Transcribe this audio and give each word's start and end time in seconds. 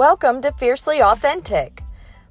Welcome 0.00 0.40
to 0.40 0.52
Fiercely 0.52 1.02
Authentic. 1.02 1.82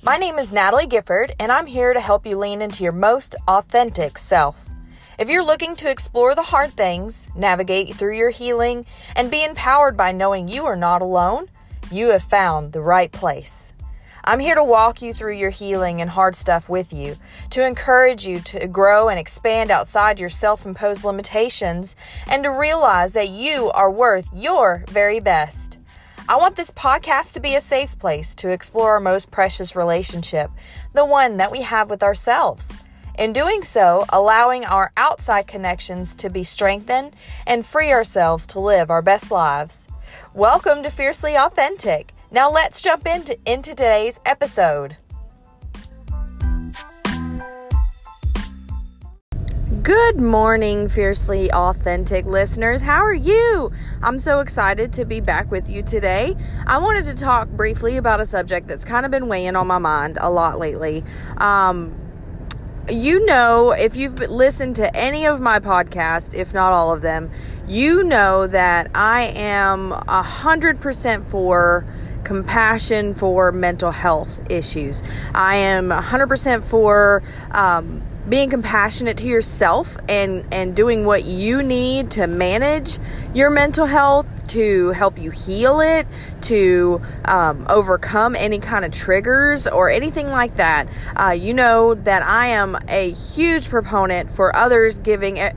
My 0.00 0.18
name 0.18 0.38
is 0.38 0.52
Natalie 0.52 0.86
Gifford, 0.86 1.32
and 1.40 1.50
I'm 1.50 1.66
here 1.66 1.92
to 1.92 1.98
help 1.98 2.24
you 2.24 2.38
lean 2.38 2.62
into 2.62 2.84
your 2.84 2.92
most 2.92 3.34
authentic 3.48 4.18
self. 4.18 4.70
If 5.18 5.28
you're 5.28 5.44
looking 5.44 5.74
to 5.74 5.90
explore 5.90 6.36
the 6.36 6.44
hard 6.44 6.74
things, 6.74 7.26
navigate 7.34 7.96
through 7.96 8.16
your 8.16 8.30
healing, 8.30 8.86
and 9.16 9.32
be 9.32 9.42
empowered 9.42 9.96
by 9.96 10.12
knowing 10.12 10.46
you 10.46 10.64
are 10.64 10.76
not 10.76 11.02
alone, 11.02 11.48
you 11.90 12.10
have 12.10 12.22
found 12.22 12.70
the 12.70 12.80
right 12.80 13.10
place. 13.10 13.74
I'm 14.22 14.38
here 14.38 14.54
to 14.54 14.62
walk 14.62 15.02
you 15.02 15.12
through 15.12 15.34
your 15.34 15.50
healing 15.50 16.00
and 16.00 16.10
hard 16.10 16.36
stuff 16.36 16.68
with 16.68 16.92
you, 16.92 17.16
to 17.50 17.66
encourage 17.66 18.28
you 18.28 18.38
to 18.42 18.68
grow 18.68 19.08
and 19.08 19.18
expand 19.18 19.72
outside 19.72 20.20
your 20.20 20.28
self 20.28 20.66
imposed 20.66 21.04
limitations, 21.04 21.96
and 22.28 22.44
to 22.44 22.50
realize 22.50 23.12
that 23.14 23.30
you 23.30 23.72
are 23.72 23.90
worth 23.90 24.28
your 24.32 24.84
very 24.86 25.18
best. 25.18 25.75
I 26.28 26.34
want 26.38 26.56
this 26.56 26.72
podcast 26.72 27.34
to 27.34 27.40
be 27.40 27.54
a 27.54 27.60
safe 27.60 27.96
place 28.00 28.34
to 28.36 28.48
explore 28.48 28.94
our 28.94 29.00
most 29.00 29.30
precious 29.30 29.76
relationship, 29.76 30.50
the 30.92 31.04
one 31.04 31.36
that 31.36 31.52
we 31.52 31.62
have 31.62 31.88
with 31.88 32.02
ourselves. 32.02 32.74
In 33.16 33.32
doing 33.32 33.62
so, 33.62 34.04
allowing 34.08 34.64
our 34.64 34.90
outside 34.96 35.46
connections 35.46 36.16
to 36.16 36.28
be 36.28 36.42
strengthened 36.42 37.14
and 37.46 37.64
free 37.64 37.92
ourselves 37.92 38.44
to 38.48 38.58
live 38.58 38.90
our 38.90 39.02
best 39.02 39.30
lives. 39.30 39.86
Welcome 40.34 40.82
to 40.82 40.90
Fiercely 40.90 41.36
Authentic. 41.36 42.12
Now 42.32 42.50
let's 42.50 42.82
jump 42.82 43.06
into, 43.06 43.38
into 43.46 43.70
today's 43.70 44.18
episode. 44.26 44.96
Good 49.86 50.20
morning, 50.20 50.88
fiercely 50.88 51.48
authentic 51.52 52.26
listeners. 52.26 52.82
How 52.82 53.04
are 53.04 53.14
you? 53.14 53.70
I'm 54.02 54.18
so 54.18 54.40
excited 54.40 54.92
to 54.94 55.04
be 55.04 55.20
back 55.20 55.48
with 55.48 55.70
you 55.70 55.80
today. 55.80 56.34
I 56.66 56.78
wanted 56.78 57.04
to 57.04 57.14
talk 57.14 57.48
briefly 57.50 57.96
about 57.96 58.18
a 58.18 58.24
subject 58.24 58.66
that's 58.66 58.84
kind 58.84 59.06
of 59.06 59.12
been 59.12 59.28
weighing 59.28 59.54
on 59.54 59.68
my 59.68 59.78
mind 59.78 60.18
a 60.20 60.28
lot 60.28 60.58
lately. 60.58 61.04
Um, 61.36 61.96
you 62.90 63.24
know, 63.26 63.70
if 63.70 63.94
you've 63.94 64.18
listened 64.18 64.74
to 64.74 64.92
any 64.96 65.24
of 65.24 65.40
my 65.40 65.60
podcasts, 65.60 66.34
if 66.34 66.52
not 66.52 66.72
all 66.72 66.92
of 66.92 67.02
them, 67.02 67.30
you 67.68 68.02
know 68.02 68.48
that 68.48 68.90
I 68.92 69.26
am 69.36 69.92
a 69.92 70.22
hundred 70.22 70.80
percent 70.80 71.28
for 71.30 71.86
compassion 72.24 73.14
for 73.14 73.52
mental 73.52 73.92
health 73.92 74.40
issues. 74.50 75.04
I 75.32 75.58
am 75.58 75.90
100% 75.90 76.64
for 76.64 77.22
um, 77.52 78.02
being 78.28 78.50
compassionate 78.50 79.16
to 79.18 79.28
yourself 79.28 79.96
and 80.08 80.44
and 80.52 80.74
doing 80.74 81.04
what 81.04 81.24
you 81.24 81.62
need 81.62 82.10
to 82.10 82.26
manage 82.26 82.98
your 83.34 83.50
mental 83.50 83.86
health 83.86 84.26
to 84.48 84.90
help 84.90 85.18
you 85.18 85.30
heal 85.30 85.80
it 85.80 86.06
to 86.42 87.00
um, 87.24 87.66
overcome 87.68 88.36
any 88.36 88.58
kind 88.58 88.84
of 88.84 88.92
triggers 88.92 89.66
or 89.66 89.90
anything 89.90 90.28
like 90.28 90.56
that. 90.56 90.88
Uh, 91.16 91.30
you 91.30 91.54
know 91.54 91.94
that 91.94 92.22
i 92.22 92.46
am 92.46 92.76
a 92.88 93.10
huge 93.12 93.68
proponent 93.68 94.30
for 94.30 94.54
others 94.54 94.98
giving 94.98 95.38
eh, 95.38 95.52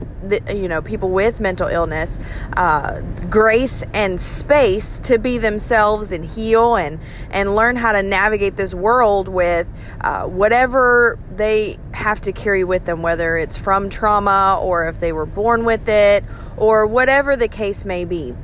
you 0.48 0.68
know 0.68 0.82
people 0.82 1.10
with 1.10 1.40
mental 1.40 1.68
illness 1.68 2.18
uh, 2.56 3.00
grace 3.28 3.82
and 3.94 4.20
space 4.20 5.00
to 5.00 5.18
be 5.18 5.38
themselves 5.38 6.12
and 6.12 6.24
heal 6.24 6.76
and 6.76 7.00
and 7.30 7.54
learn 7.54 7.76
how 7.76 7.92
to 7.92 8.02
navigate 8.02 8.56
this 8.56 8.74
world 8.74 9.28
with 9.28 9.68
uh, 10.00 10.24
whatever 10.26 11.18
they 11.34 11.78
have 11.92 12.20
to 12.20 12.32
carry 12.32 12.64
with 12.64 12.84
them 12.84 13.02
whether 13.02 13.36
it's 13.36 13.56
from 13.56 13.88
trauma 13.88 14.58
or 14.60 14.86
if 14.86 15.00
they 15.00 15.12
were 15.12 15.26
born 15.26 15.64
with 15.64 15.88
it 15.88 16.24
or 16.56 16.86
whatever 16.86 17.36
the 17.36 17.48
case 17.48 17.84
may 17.84 18.04
be 18.04 18.34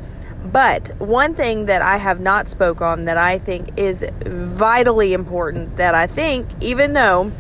but 0.53 0.89
one 0.99 1.35
thing 1.35 1.67
that 1.67 1.83
I 1.83 1.97
have 1.97 2.21
not 2.21 2.49
spoke 2.49 2.81
on 2.81 3.07
that 3.07 3.17
I 3.17 3.39
think 3.39 3.77
is 3.77 4.05
vitally 4.25 5.13
important 5.13 5.77
that 5.77 5.95
I 5.95 6.07
think 6.07 6.49
even 6.61 6.93
though 6.93 7.33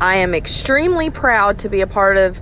I 0.00 0.16
am 0.16 0.34
extremely 0.34 1.10
proud 1.10 1.58
to 1.60 1.68
be 1.68 1.80
a 1.80 1.86
part 1.86 2.16
of 2.16 2.40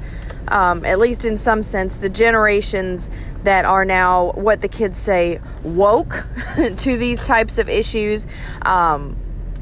um, 0.49 0.85
at 0.85 0.99
least 0.99 1.25
in 1.25 1.37
some 1.37 1.63
sense 1.63 1.97
the 1.97 2.09
generations 2.09 3.11
that 3.45 3.65
are 3.65 3.85
now 3.85 4.33
what 4.33 4.61
the 4.61 4.69
kids 4.69 4.99
say 4.99 5.41
woke 5.63 6.27
to 6.79 6.97
these 6.97 7.27
types 7.27 7.59
of 7.59 7.69
issues 7.69 8.27
um, 8.63 9.17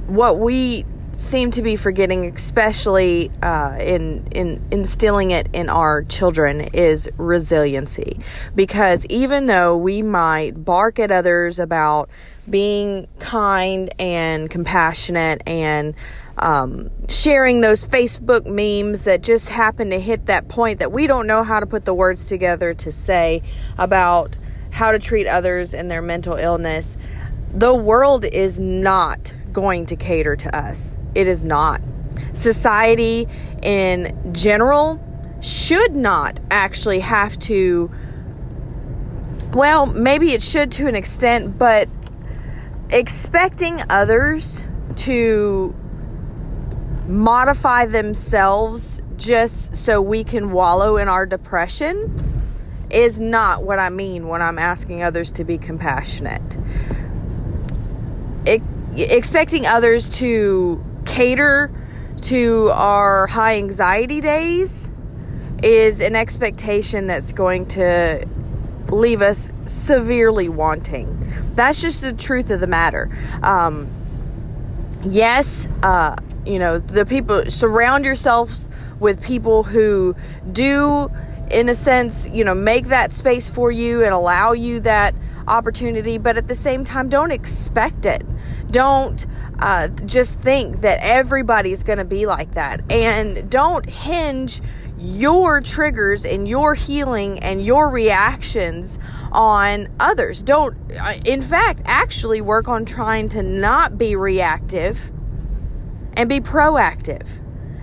what 0.06 0.38
we 0.38 0.84
seem 1.16 1.50
to 1.52 1.62
be 1.62 1.76
forgetting, 1.76 2.26
especially 2.26 3.30
uh, 3.42 3.76
in 3.78 4.26
in 4.28 4.62
instilling 4.70 5.30
it 5.30 5.48
in 5.52 5.68
our 5.68 6.02
children, 6.04 6.60
is 6.72 7.08
resiliency. 7.16 8.20
Because 8.54 9.06
even 9.06 9.46
though 9.46 9.76
we 9.76 10.02
might 10.02 10.64
bark 10.64 10.98
at 10.98 11.10
others 11.10 11.58
about 11.58 12.08
being 12.48 13.08
kind 13.18 13.90
and 13.98 14.50
compassionate 14.50 15.42
and 15.46 15.94
um, 16.38 16.90
sharing 17.08 17.60
those 17.60 17.86
Facebook 17.86 18.44
memes 18.44 19.04
that 19.04 19.22
just 19.22 19.48
happen 19.48 19.90
to 19.90 20.00
hit 20.00 20.26
that 20.26 20.48
point 20.48 20.80
that 20.80 20.92
we 20.92 21.06
don't 21.06 21.26
know 21.26 21.42
how 21.42 21.60
to 21.60 21.66
put 21.66 21.84
the 21.84 21.94
words 21.94 22.26
together 22.26 22.74
to 22.74 22.90
say 22.90 23.42
about 23.78 24.36
how 24.70 24.90
to 24.90 24.98
treat 24.98 25.26
others 25.28 25.72
and 25.72 25.90
their 25.90 26.02
mental 26.02 26.34
illness. 26.34 26.98
The 27.52 27.74
world 27.74 28.24
is 28.24 28.58
not 28.58 29.34
going 29.54 29.86
to 29.86 29.96
cater 29.96 30.36
to 30.36 30.54
us. 30.54 30.98
It 31.14 31.26
is 31.26 31.42
not. 31.42 31.80
Society 32.34 33.26
in 33.62 34.34
general 34.34 35.00
should 35.40 35.96
not 35.96 36.40
actually 36.50 37.00
have 37.00 37.38
to, 37.38 37.90
well, 39.52 39.86
maybe 39.86 40.32
it 40.32 40.42
should 40.42 40.70
to 40.72 40.86
an 40.86 40.94
extent, 40.94 41.56
but 41.56 41.88
expecting 42.90 43.80
others 43.88 44.66
to 44.96 45.74
modify 47.06 47.86
themselves 47.86 49.02
just 49.16 49.76
so 49.76 50.00
we 50.00 50.24
can 50.24 50.50
wallow 50.52 50.96
in 50.96 51.08
our 51.08 51.26
depression 51.26 52.32
is 52.90 53.20
not 53.20 53.64
what 53.64 53.78
I 53.78 53.90
mean 53.90 54.28
when 54.28 54.40
I'm 54.40 54.58
asking 54.58 55.02
others 55.02 55.30
to 55.32 55.44
be 55.44 55.58
compassionate. 55.58 56.56
Expecting 58.96 59.66
others 59.66 60.08
to 60.10 60.84
cater 61.04 61.70
to 62.22 62.70
our 62.72 63.26
high 63.26 63.56
anxiety 63.56 64.20
days 64.20 64.90
is 65.62 66.00
an 66.00 66.14
expectation 66.14 67.06
that's 67.06 67.32
going 67.32 67.66
to 67.66 68.26
leave 68.90 69.20
us 69.20 69.50
severely 69.66 70.48
wanting. 70.48 71.32
That's 71.54 71.80
just 71.80 72.02
the 72.02 72.12
truth 72.12 72.50
of 72.50 72.60
the 72.60 72.66
matter. 72.66 73.10
Um, 73.42 73.88
yes, 75.02 75.66
uh, 75.82 76.16
you 76.46 76.58
know, 76.58 76.78
the 76.78 77.06
people 77.06 77.50
surround 77.50 78.04
yourselves 78.04 78.68
with 79.00 79.22
people 79.22 79.64
who 79.64 80.14
do, 80.52 81.10
in 81.50 81.68
a 81.68 81.74
sense, 81.74 82.28
you 82.28 82.44
know, 82.44 82.54
make 82.54 82.86
that 82.86 83.12
space 83.12 83.50
for 83.50 83.72
you 83.72 84.04
and 84.04 84.12
allow 84.12 84.52
you 84.52 84.80
that 84.80 85.14
opportunity, 85.48 86.18
but 86.18 86.36
at 86.36 86.48
the 86.48 86.54
same 86.54 86.84
time, 86.84 87.08
don't 87.08 87.30
expect 87.30 88.06
it. 88.06 88.24
Don't 88.74 89.24
uh, 89.60 89.86
just 89.86 90.40
think 90.40 90.80
that 90.80 90.98
everybody's 91.00 91.84
going 91.84 91.98
to 91.98 92.04
be 92.04 92.26
like 92.26 92.54
that. 92.54 92.82
And 92.90 93.48
don't 93.48 93.88
hinge 93.88 94.60
your 94.98 95.60
triggers 95.60 96.24
and 96.24 96.48
your 96.48 96.74
healing 96.74 97.38
and 97.38 97.64
your 97.64 97.88
reactions 97.88 98.98
on 99.30 99.86
others. 100.00 100.42
Don't, 100.42 100.76
uh, 101.00 101.14
in 101.24 101.40
fact, 101.40 101.82
actually 101.84 102.40
work 102.40 102.66
on 102.66 102.84
trying 102.84 103.28
to 103.28 103.44
not 103.44 103.96
be 103.96 104.16
reactive 104.16 105.12
and 106.16 106.28
be 106.28 106.40
proactive 106.40 107.28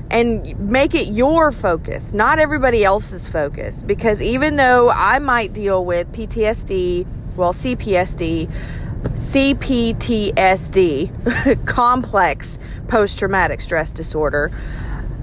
and 0.10 0.60
make 0.60 0.94
it 0.94 1.08
your 1.08 1.54
focus, 1.54 2.12
not 2.12 2.38
everybody 2.38 2.84
else's 2.84 3.30
focus. 3.30 3.82
Because 3.82 4.22
even 4.22 4.58
though 4.58 4.90
I 4.90 5.20
might 5.20 5.54
deal 5.54 5.86
with 5.86 6.12
PTSD, 6.12 7.08
well, 7.38 7.54
CPSD, 7.54 8.52
CPTSD, 9.10 10.76
complex 11.66 12.58
post 12.88 13.20
traumatic 13.20 13.62
stress 13.62 13.92
disorder, 13.92 14.52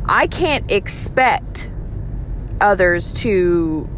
I 0.07 0.27
can't 0.27 0.71
expect 0.71 1.71
others 2.61 3.13
to 3.13 3.89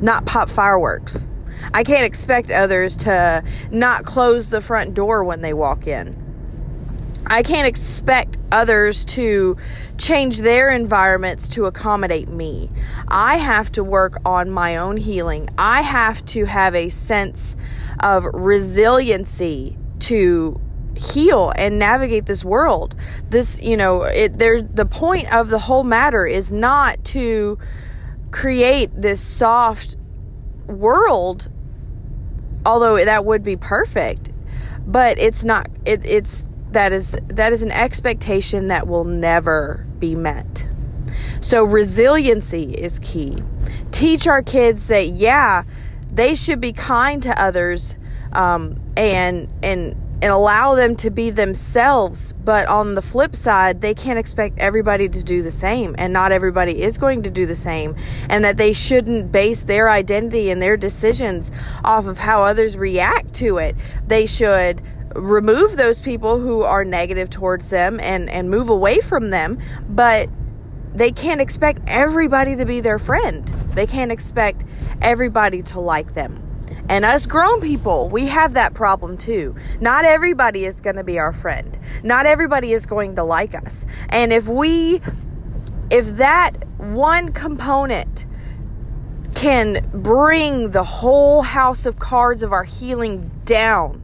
not 0.00 0.24
pop 0.26 0.48
fireworks. 0.48 1.26
I 1.74 1.84
can't 1.84 2.04
expect 2.04 2.50
others 2.50 2.96
to 2.98 3.44
not 3.70 4.04
close 4.04 4.48
the 4.48 4.60
front 4.60 4.94
door 4.94 5.24
when 5.24 5.40
they 5.42 5.52
walk 5.52 5.86
in. 5.86 6.21
I 7.32 7.42
can't 7.42 7.66
expect 7.66 8.36
others 8.52 9.06
to 9.06 9.56
change 9.96 10.40
their 10.40 10.68
environments 10.68 11.48
to 11.48 11.64
accommodate 11.64 12.28
me. 12.28 12.68
I 13.08 13.38
have 13.38 13.72
to 13.72 13.82
work 13.82 14.18
on 14.26 14.50
my 14.50 14.76
own 14.76 14.98
healing. 14.98 15.48
I 15.56 15.80
have 15.80 16.22
to 16.26 16.44
have 16.44 16.74
a 16.74 16.90
sense 16.90 17.56
of 18.00 18.26
resiliency 18.34 19.78
to 20.00 20.60
heal 20.94 21.54
and 21.56 21.78
navigate 21.78 22.26
this 22.26 22.44
world. 22.44 22.94
This, 23.30 23.62
you 23.62 23.78
know, 23.78 24.02
it 24.02 24.38
there 24.38 24.60
the 24.60 24.84
point 24.84 25.34
of 25.34 25.48
the 25.48 25.60
whole 25.60 25.84
matter 25.84 26.26
is 26.26 26.52
not 26.52 27.02
to 27.06 27.58
create 28.30 28.90
this 28.94 29.22
soft 29.22 29.96
world 30.66 31.50
although 32.64 33.02
that 33.04 33.24
would 33.24 33.42
be 33.42 33.56
perfect 33.56 34.30
but 34.86 35.18
it's 35.18 35.44
not 35.44 35.68
it, 35.84 36.02
it's 36.06 36.46
that 36.72 36.92
is 36.92 37.16
that 37.28 37.52
is 37.52 37.62
an 37.62 37.70
expectation 37.70 38.68
that 38.68 38.86
will 38.86 39.04
never 39.04 39.86
be 39.98 40.14
met. 40.14 40.66
So 41.40 41.64
resiliency 41.64 42.74
is 42.74 42.98
key. 42.98 43.42
Teach 43.90 44.26
our 44.26 44.42
kids 44.42 44.86
that 44.86 45.08
yeah, 45.08 45.64
they 46.12 46.34
should 46.34 46.60
be 46.60 46.72
kind 46.72 47.22
to 47.22 47.42
others 47.42 47.96
um, 48.32 48.80
and 48.96 49.48
and 49.62 49.96
and 50.22 50.30
allow 50.30 50.76
them 50.76 50.94
to 50.94 51.10
be 51.10 51.30
themselves. 51.30 52.32
But 52.32 52.68
on 52.68 52.94
the 52.94 53.02
flip 53.02 53.34
side, 53.34 53.80
they 53.80 53.92
can't 53.92 54.20
expect 54.20 54.58
everybody 54.58 55.08
to 55.08 55.24
do 55.24 55.42
the 55.42 55.50
same, 55.50 55.96
and 55.98 56.12
not 56.12 56.30
everybody 56.30 56.80
is 56.80 56.96
going 56.96 57.22
to 57.24 57.30
do 57.30 57.44
the 57.44 57.56
same, 57.56 57.96
and 58.28 58.44
that 58.44 58.56
they 58.56 58.72
shouldn't 58.72 59.32
base 59.32 59.64
their 59.64 59.90
identity 59.90 60.50
and 60.50 60.62
their 60.62 60.76
decisions 60.76 61.50
off 61.84 62.06
of 62.06 62.18
how 62.18 62.42
others 62.42 62.76
react 62.76 63.34
to 63.34 63.58
it. 63.58 63.74
They 64.06 64.26
should 64.26 64.80
remove 65.14 65.76
those 65.76 66.00
people 66.00 66.38
who 66.38 66.62
are 66.62 66.84
negative 66.84 67.30
towards 67.30 67.70
them 67.70 67.98
and 68.02 68.28
and 68.30 68.50
move 68.50 68.68
away 68.68 69.00
from 69.00 69.30
them 69.30 69.58
but 69.88 70.28
they 70.94 71.10
can't 71.10 71.40
expect 71.40 71.80
everybody 71.86 72.56
to 72.56 72.64
be 72.64 72.80
their 72.80 72.98
friend 72.98 73.46
they 73.74 73.86
can't 73.86 74.12
expect 74.12 74.64
everybody 75.00 75.62
to 75.62 75.80
like 75.80 76.14
them 76.14 76.48
and 76.88 77.04
us 77.04 77.26
grown 77.26 77.60
people, 77.60 78.08
we 78.08 78.26
have 78.26 78.54
that 78.54 78.74
problem 78.74 79.16
too. 79.16 79.54
Not 79.80 80.04
everybody 80.04 80.64
is 80.64 80.80
going 80.80 80.96
to 80.96 81.04
be 81.04 81.18
our 81.18 81.32
friend. 81.32 81.78
Not 82.02 82.26
everybody 82.26 82.72
is 82.72 82.86
going 82.86 83.16
to 83.16 83.24
like 83.24 83.54
us. 83.54 83.86
And 84.08 84.32
if 84.32 84.46
we, 84.46 85.00
if 85.90 86.16
that 86.16 86.66
one 86.78 87.32
component 87.32 88.26
can 89.34 89.88
bring 89.94 90.72
the 90.72 90.84
whole 90.84 91.42
house 91.42 91.86
of 91.86 91.98
cards 91.98 92.42
of 92.42 92.52
our 92.52 92.64
healing 92.64 93.30
down, 93.44 94.01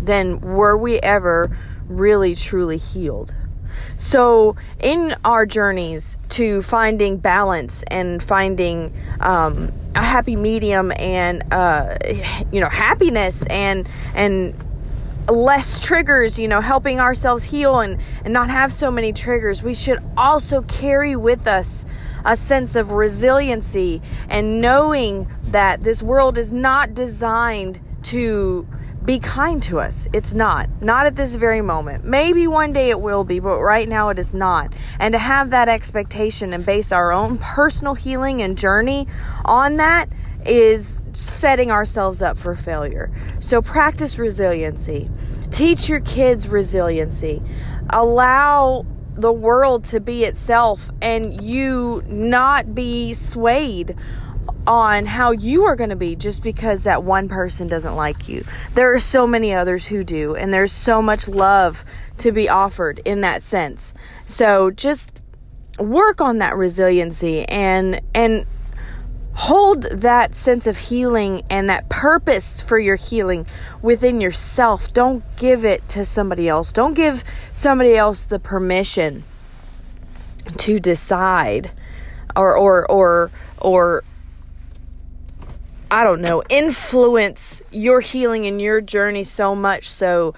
then 0.00 0.40
were 0.40 0.76
we 0.76 0.98
ever 1.00 1.56
really 1.88 2.34
truly 2.34 2.76
healed? 2.76 3.34
So, 3.96 4.56
in 4.80 5.14
our 5.24 5.46
journeys 5.46 6.16
to 6.30 6.62
finding 6.62 7.18
balance 7.18 7.82
and 7.84 8.22
finding 8.22 8.92
um, 9.20 9.72
a 9.94 10.02
happy 10.02 10.36
medium 10.36 10.92
and 10.96 11.42
uh, 11.52 11.98
you 12.52 12.60
know 12.60 12.68
happiness 12.68 13.44
and 13.46 13.88
and 14.14 14.54
less 15.28 15.80
triggers, 15.80 16.38
you 16.38 16.48
know, 16.48 16.60
helping 16.60 17.00
ourselves 17.00 17.44
heal 17.44 17.80
and, 17.80 18.00
and 18.24 18.32
not 18.32 18.48
have 18.48 18.72
so 18.72 18.90
many 18.90 19.12
triggers, 19.12 19.62
we 19.62 19.74
should 19.74 19.98
also 20.16 20.62
carry 20.62 21.16
with 21.16 21.46
us 21.46 21.84
a 22.24 22.34
sense 22.34 22.74
of 22.74 22.92
resiliency 22.92 24.00
and 24.28 24.60
knowing 24.60 25.28
that 25.44 25.84
this 25.84 26.02
world 26.02 26.38
is 26.38 26.52
not 26.52 26.94
designed 26.94 27.78
to 28.02 28.66
be 29.08 29.18
kind 29.18 29.62
to 29.62 29.80
us. 29.80 30.06
It's 30.12 30.34
not. 30.34 30.68
Not 30.82 31.06
at 31.06 31.16
this 31.16 31.34
very 31.34 31.62
moment. 31.62 32.04
Maybe 32.04 32.46
one 32.46 32.74
day 32.74 32.90
it 32.90 33.00
will 33.00 33.24
be, 33.24 33.40
but 33.40 33.58
right 33.58 33.88
now 33.88 34.10
it 34.10 34.18
is 34.18 34.34
not. 34.34 34.74
And 35.00 35.14
to 35.14 35.18
have 35.18 35.48
that 35.48 35.66
expectation 35.66 36.52
and 36.52 36.64
base 36.64 36.92
our 36.92 37.10
own 37.10 37.38
personal 37.38 37.94
healing 37.94 38.42
and 38.42 38.58
journey 38.58 39.08
on 39.46 39.78
that 39.78 40.10
is 40.44 41.02
setting 41.14 41.70
ourselves 41.70 42.20
up 42.20 42.36
for 42.36 42.54
failure. 42.54 43.10
So 43.38 43.62
practice 43.62 44.18
resiliency. 44.18 45.08
Teach 45.50 45.88
your 45.88 46.00
kids 46.00 46.46
resiliency. 46.46 47.40
Allow 47.88 48.84
the 49.14 49.32
world 49.32 49.84
to 49.86 50.00
be 50.00 50.24
itself 50.24 50.90
and 51.00 51.42
you 51.42 52.04
not 52.06 52.74
be 52.74 53.14
swayed 53.14 53.96
on 54.68 55.06
how 55.06 55.30
you 55.30 55.64
are 55.64 55.74
going 55.74 55.90
to 55.90 55.96
be 55.96 56.14
just 56.14 56.42
because 56.42 56.84
that 56.84 57.02
one 57.02 57.28
person 57.28 57.66
doesn't 57.66 57.96
like 57.96 58.28
you. 58.28 58.44
There 58.74 58.92
are 58.92 58.98
so 58.98 59.26
many 59.26 59.54
others 59.54 59.86
who 59.86 60.04
do, 60.04 60.36
and 60.36 60.52
there's 60.52 60.72
so 60.72 61.00
much 61.00 61.26
love 61.26 61.84
to 62.18 62.30
be 62.32 62.48
offered 62.48 63.00
in 63.04 63.22
that 63.22 63.42
sense. 63.42 63.94
So 64.26 64.70
just 64.70 65.10
work 65.78 66.20
on 66.20 66.38
that 66.38 66.56
resiliency 66.56 67.44
and 67.48 68.00
and 68.14 68.44
hold 69.34 69.84
that 69.84 70.34
sense 70.34 70.66
of 70.66 70.76
healing 70.76 71.42
and 71.48 71.70
that 71.70 71.88
purpose 71.88 72.60
for 72.60 72.78
your 72.78 72.96
healing 72.96 73.46
within 73.80 74.20
yourself. 74.20 74.92
Don't 74.92 75.22
give 75.36 75.64
it 75.64 75.88
to 75.88 76.04
somebody 76.04 76.48
else. 76.48 76.72
Don't 76.72 76.94
give 76.94 77.22
somebody 77.52 77.96
else 77.96 78.24
the 78.24 78.40
permission 78.40 79.22
to 80.58 80.78
decide 80.78 81.70
or 82.36 82.56
or 82.56 82.90
or 82.90 83.30
or 83.60 84.04
I 85.90 86.04
don't 86.04 86.20
know, 86.20 86.42
influence 86.50 87.62
your 87.70 88.00
healing 88.00 88.46
and 88.46 88.60
your 88.60 88.80
journey 88.80 89.22
so 89.22 89.54
much 89.54 89.88
so 89.88 90.34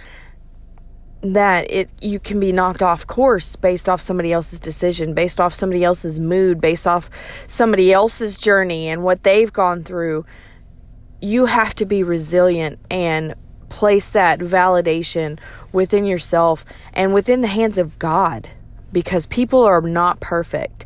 that 1.23 1.71
it 1.71 1.91
you 2.01 2.19
can 2.19 2.41
be 2.41 2.51
knocked 2.51 2.83
off 2.83 3.07
course 3.07 3.57
based 3.57 3.89
off 3.89 4.01
somebody 4.01 4.33
else's 4.33 4.61
decision, 4.61 5.13
based 5.13 5.41
off 5.41 5.53
somebody 5.53 5.85
else's 5.85 6.19
mood, 6.19 6.61
based 6.61 6.87
off 6.87 7.11
somebody 7.47 7.93
else's 7.93 8.39
journey 8.39 8.89
and 8.89 9.03
what 9.03 9.23
they've 9.23 9.53
gone 9.53 9.83
through. 9.83 10.25
You 11.21 11.47
have 11.47 11.75
to 11.77 11.85
be 11.85 12.03
resilient 12.03 12.79
and 12.91 13.35
place 13.69 14.09
that 14.11 14.41
validation 14.41 15.39
within 15.73 16.05
yourself 16.05 16.65
and 16.95 17.13
within 17.13 17.41
the 17.41 17.49
hands 17.49 17.77
of 17.77 17.99
God 17.99 18.49
because 18.93 19.27
people 19.27 19.63
are 19.63 19.81
not 19.81 20.21
perfect. 20.21 20.85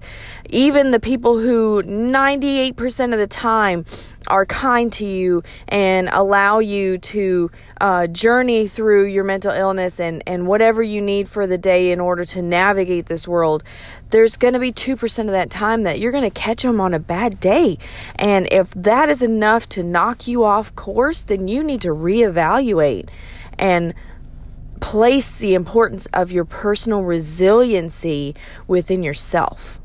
Even 0.51 0.91
the 0.91 1.01
people 1.01 1.39
who 1.39 1.83
98% 1.83 3.13
of 3.13 3.19
the 3.19 3.27
time 3.27 3.85
are 4.29 4.47
kind 4.47 4.93
to 4.95 5.07
you 5.07 5.43
and 5.69 6.09
allow 6.13 6.59
you 6.59 6.99
to 6.99 7.51
uh, 7.81 8.07
journey 8.07 8.67
through 8.67 9.05
your 9.07 9.25
mental 9.25 9.53
illness 9.53 10.01
and, 10.01 10.23
and 10.27 10.47
whatever 10.47 10.83
you 10.83 11.01
need 11.01 11.29
for 11.29 11.47
the 11.47 11.59
day 11.59 11.91
in 11.93 12.01
order 12.01 12.25
to 12.25 12.43
navigate 12.43 13.07
this 13.07 13.29
world, 13.29 13.65
there's 14.11 14.37
going 14.37 14.55
to 14.55 14.61
be 14.61 14.73
2% 14.73 15.19
of 15.19 15.27
that 15.27 15.51
time 15.51 15.83
that 15.83 15.99
you're 15.99 16.13
going 16.13 16.25
to 16.25 16.31
catch 16.31 16.63
them 16.63 16.81
on 16.81 16.95
a 16.95 16.99
bad 16.99 17.41
day. 17.41 17.79
And 18.17 18.51
if 18.53 18.71
that 18.73 19.09
is 19.09 19.23
enough 19.23 19.69
to 19.71 19.83
knock 19.83 20.27
you 20.27 20.45
off 20.45 20.75
course, 20.75 21.25
then 21.25 21.49
you 21.49 21.63
need 21.63 21.81
to 21.83 21.89
reevaluate 21.89 23.09
and 23.59 23.95
place 24.81 25.39
the 25.39 25.55
importance 25.55 26.07
of 26.13 26.31
your 26.31 26.45
personal 26.45 27.03
resiliency 27.03 28.35
within 28.67 29.03
yourself. 29.03 29.81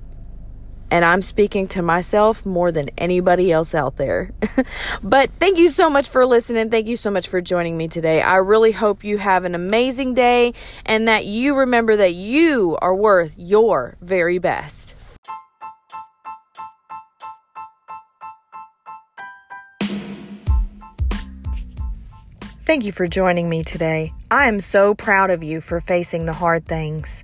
And 0.91 1.06
I'm 1.06 1.21
speaking 1.21 1.68
to 1.69 1.81
myself 1.81 2.45
more 2.45 2.71
than 2.71 2.89
anybody 2.97 3.52
else 3.52 3.75
out 3.75 3.97
there. 3.97 4.31
but 5.04 5.30
thank 5.40 5.57
you 5.57 5.69
so 5.69 5.90
much 5.90 6.07
for 6.07 6.25
listening. 6.25 6.69
Thank 6.69 6.87
you 6.87 6.95
so 6.95 7.11
much 7.11 7.28
for 7.28 7.42
joining 7.42 7.78
me 7.78 7.87
today. 7.87 8.21
I 8.21 8.37
really 8.37 8.71
hope 8.71 9.04
you 9.04 9.18
have 9.18 9.45
an 9.45 9.56
amazing 9.56 10.14
day 10.14 10.54
and 10.85 11.07
that 11.07 11.25
you 11.25 11.56
remember 11.56 11.95
that 11.95 12.14
you 12.14 12.78
are 12.81 12.95
worth 12.95 13.33
your 13.37 13.97
very 14.02 14.40
best. 14.40 14.95
Thank 22.69 22.85
you 22.85 22.92
for 22.92 23.07
joining 23.07 23.49
me 23.49 23.64
today. 23.64 24.14
I 24.30 24.47
am 24.47 24.61
so 24.61 24.94
proud 24.94 25.31
of 25.31 25.44
you 25.44 25.59
for 25.59 25.81
facing 25.81 26.25
the 26.25 26.33
hard 26.33 26.68
things. 26.68 27.23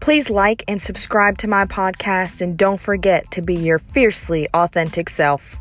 Please 0.00 0.30
like 0.30 0.64
and 0.66 0.80
subscribe 0.80 1.38
to 1.38 1.48
my 1.48 1.66
podcast 1.66 2.40
and 2.40 2.56
don't 2.56 2.80
forget 2.80 3.30
to 3.32 3.42
be 3.42 3.54
your 3.54 3.78
fiercely 3.78 4.48
authentic 4.54 5.08
self. 5.08 5.56